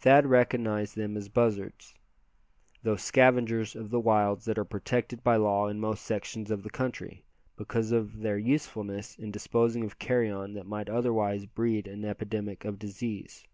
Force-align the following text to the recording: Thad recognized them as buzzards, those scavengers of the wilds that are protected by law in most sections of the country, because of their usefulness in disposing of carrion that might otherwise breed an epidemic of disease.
Thad 0.00 0.24
recognized 0.24 0.96
them 0.96 1.14
as 1.14 1.28
buzzards, 1.28 1.94
those 2.82 3.02
scavengers 3.02 3.76
of 3.76 3.90
the 3.90 4.00
wilds 4.00 4.46
that 4.46 4.56
are 4.56 4.64
protected 4.64 5.22
by 5.22 5.36
law 5.36 5.68
in 5.68 5.78
most 5.78 6.06
sections 6.06 6.50
of 6.50 6.62
the 6.62 6.70
country, 6.70 7.22
because 7.58 7.92
of 7.92 8.20
their 8.22 8.38
usefulness 8.38 9.14
in 9.18 9.30
disposing 9.30 9.84
of 9.84 9.98
carrion 9.98 10.54
that 10.54 10.64
might 10.64 10.88
otherwise 10.88 11.44
breed 11.44 11.86
an 11.86 12.02
epidemic 12.06 12.64
of 12.64 12.78
disease. 12.78 13.44